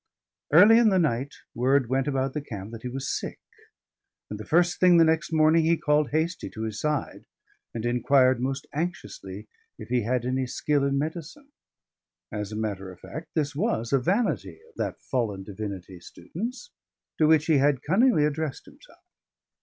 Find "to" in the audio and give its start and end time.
6.49-6.63, 17.19-17.27